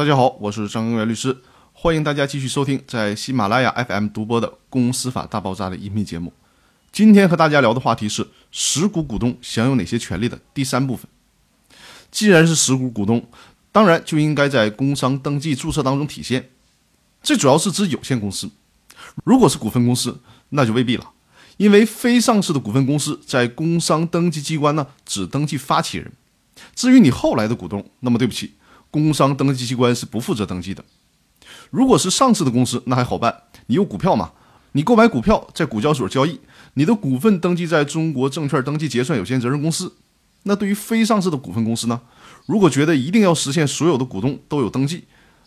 [0.00, 1.36] 大家好，我是张根源律师，
[1.74, 6.32] 欢迎大家继续收听在喜马拉雅 FM 独播的《公司法大爆炸》的音频节目。
[6.90, 11.06] 今天和大家聊的话题是实股股东享有哪些权利的第三部分。
[12.10, 13.28] 既然是实股股东，
[13.72, 16.48] 当然就应该在工商登记注册当中体现。
[17.22, 18.48] 这主要是指有限公司，
[19.24, 21.10] 如果是股份公司，那就未必了，
[21.58, 26.10] 因为非上市的股份公司在工商登记机关呢只登记发起人，
[26.74, 28.54] 至于你后来的股东，那么对不起。
[28.90, 30.84] 工商登记机关是不负责登记的。
[31.70, 34.32] 如果是上市的公司，那还好办，你有股票嘛？
[34.72, 36.40] 你购买股票在股交所交易，
[36.74, 39.94] 你的股份登记在中国证券登记结算有限责任公司。
[40.44, 42.00] 那对于非上市的股份公司呢？
[42.46, 45.04] 如果觉得一定要实现所有的股东都有登记，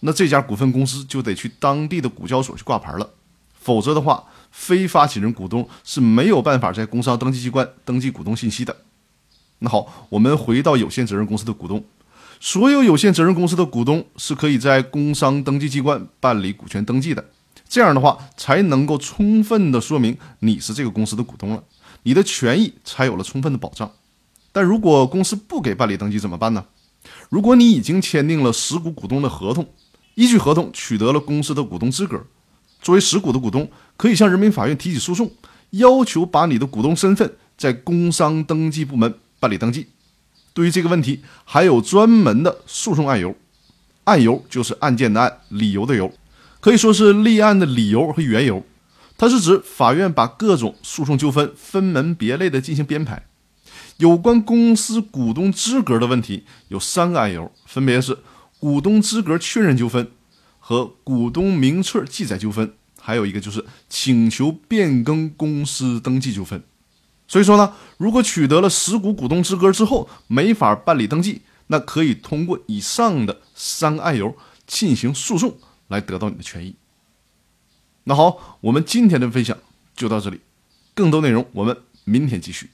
[0.00, 3.10] 那这家股份公司就得去当地的股交所去挂牌了。
[3.54, 8.76] 否则的话，非发起人股东是没有办法在工商登记机关登记股东信息的。
[9.58, 11.82] 那好，我们回到有限责任公司的股东。
[12.40, 17.24] 所有有限责任公司的股东是可以在工商登记机关办理股权登记的，
[17.68, 21.62] 这样的话才能够充分的说明你是这个公司的股东了，
[22.02, 23.90] 你的权益才有了充分的保障。
[24.52, 26.64] 但如果公司不给办理登记怎么办呢？
[27.28, 29.66] 如果你已经签订了实股股东的合同，
[30.14, 32.20] 依据合同取得了公司的股东资格，
[32.80, 35.30] 作为实股的股东，可以向人民法院提起诉讼，
[35.70, 39.86] 要求把你的股东身份在工商登记部门办理登记。
[40.56, 43.36] 对于这个问题，还有专门的诉讼案由，
[44.04, 46.10] 案由就是案件的案，理由的由，
[46.60, 48.64] 可以说是立案的理由和缘由。
[49.18, 53.26] 它是指法院把各种诉讼纠纷分门别类的进行编排。
[53.98, 58.16] 有关公司股东资格的问题，有三个案由，分别是
[58.58, 60.10] 股东资格确认纠纷
[60.58, 66.62] 和股东名册记载纠纷，还有一个就是请求变更公司登记纠纷。
[67.28, 75.56] 所以说呢，如果取得了实股股东资格之后没法办理登记，那可以通过以上的三个案由进行诉讼
[75.88, 76.76] 来得到你的权益。
[78.04, 79.58] 那好，我们今天的分享
[79.96, 80.40] 就到这里，
[80.94, 82.70] 更多内容我们明天继续。